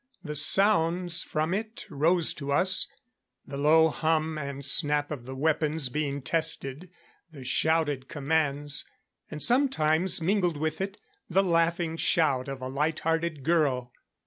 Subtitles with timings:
[0.23, 2.87] The sounds from it rose to us;
[3.45, 6.89] the low hum and snap of the weapons being tested;
[7.29, 8.83] the shouted commands;
[9.29, 10.97] and sometimes, mingled with it,
[11.29, 13.91] the laughing shout of a light hearted girl.